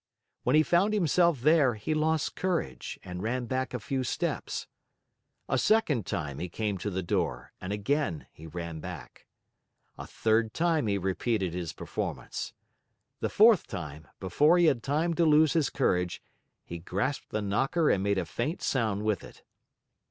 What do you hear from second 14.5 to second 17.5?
he had time to lose his courage, he grasped the